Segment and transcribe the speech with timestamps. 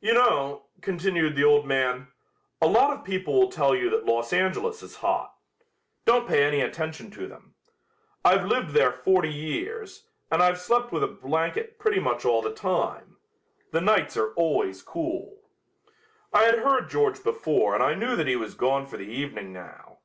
[0.00, 2.08] "You know," continued the old man,
[2.58, 5.34] "a lot of people will tell you that Los Angeles is hot.
[6.06, 7.54] Don't pay any attention to them.
[8.24, 12.54] I've lived there forty years, and I've slept with a blanket pretty much all the
[12.54, 13.18] time.
[13.70, 15.36] The nights are always cool."
[16.32, 19.52] I had heard George before and I knew that he was gone for the evening
[19.52, 19.98] now.